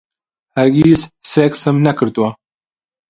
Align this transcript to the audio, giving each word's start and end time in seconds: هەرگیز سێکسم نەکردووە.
هەرگیز 0.57 1.01
سێکسم 1.31 1.77
نەکردووە. 1.87 2.29